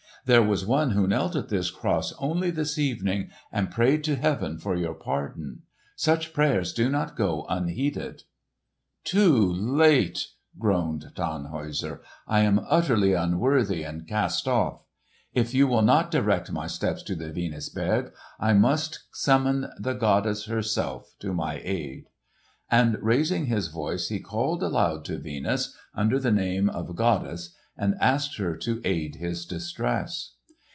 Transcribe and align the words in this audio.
There 0.27 0.43
was 0.43 0.67
one 0.67 0.91
who 0.91 1.07
knelt 1.07 1.35
at 1.35 1.49
this 1.49 1.71
cross 1.71 2.13
only 2.19 2.51
this 2.51 2.77
evening 2.77 3.31
and 3.51 3.71
prayed 3.71 4.03
to 4.03 4.15
heaven 4.15 4.59
for 4.59 4.75
your 4.75 4.93
pardon. 4.93 5.63
Such 5.95 6.31
prayers 6.31 6.73
do 6.73 6.89
not 6.89 7.15
go 7.15 7.47
unheeded!" 7.49 8.21
"Too 9.03 9.35
late!" 9.51 10.27
groaned 10.59 11.05
Tannhäuser. 11.15 12.01
"I 12.27 12.41
am 12.41 12.63
utterly 12.69 13.13
unworthy 13.13 13.81
and 13.81 14.07
cast 14.07 14.47
off! 14.47 14.83
If 15.33 15.55
you 15.55 15.67
will 15.67 15.81
not 15.81 16.11
direct 16.11 16.51
my 16.51 16.67
steps 16.67 17.01
to 17.05 17.15
the 17.15 17.31
Venusberg, 17.31 18.11
I 18.39 18.53
must 18.53 18.99
summon 19.13 19.71
the 19.79 19.93
goddess 19.93 20.45
herself 20.45 21.15
to 21.21 21.33
my 21.33 21.59
aid." 21.63 22.09
And 22.69 22.99
raising 23.01 23.47
his 23.47 23.69
voice 23.69 24.09
he 24.09 24.19
called 24.19 24.61
aloud 24.61 25.03
to 25.05 25.17
Venus, 25.17 25.75
under 25.95 26.19
the 26.19 26.31
name 26.31 26.69
of 26.69 26.95
goddess, 26.95 27.55
and 27.77 27.95
asked 27.99 28.37
her 28.37 28.55
to 28.55 28.79
aid 28.83 29.15
his 29.15 29.45
distress. 29.45 30.33